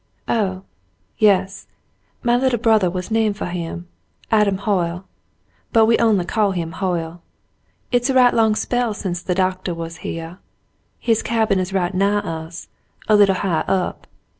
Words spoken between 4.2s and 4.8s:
Adam